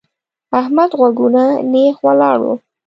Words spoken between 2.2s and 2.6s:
وو.